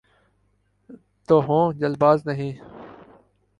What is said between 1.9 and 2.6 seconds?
باز نہیں۔